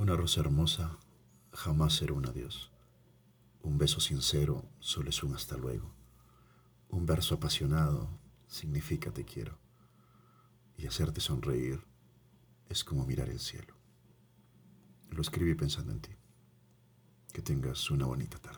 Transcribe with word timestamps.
Una 0.00 0.16
rosa 0.16 0.40
hermosa 0.40 0.98
jamás 1.52 1.92
será 1.92 2.14
un 2.14 2.24
adiós. 2.24 2.72
Un 3.60 3.76
beso 3.76 4.00
sincero 4.00 4.64
solo 4.78 5.10
es 5.10 5.22
un 5.22 5.34
hasta 5.34 5.58
luego. 5.58 5.92
Un 6.88 7.04
verso 7.04 7.34
apasionado 7.34 8.08
significa 8.46 9.12
te 9.12 9.26
quiero. 9.26 9.58
Y 10.78 10.86
hacerte 10.86 11.20
sonreír 11.20 11.84
es 12.70 12.82
como 12.82 13.04
mirar 13.04 13.28
el 13.28 13.40
cielo. 13.40 13.74
Lo 15.10 15.20
escribí 15.20 15.54
pensando 15.54 15.92
en 15.92 16.00
ti. 16.00 16.16
Que 17.34 17.42
tengas 17.42 17.90
una 17.90 18.06
bonita 18.06 18.38
tarde. 18.38 18.49